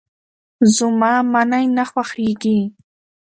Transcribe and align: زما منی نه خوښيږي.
زما 0.75 1.13
منی 1.33 1.65
نه 1.77 1.83
خوښيږي. 1.91 2.59